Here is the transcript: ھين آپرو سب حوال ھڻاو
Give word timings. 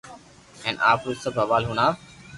ھين 0.63 0.75
آپرو 0.91 1.11
سب 1.23 1.33
حوال 1.43 1.63
ھڻاو 1.69 1.91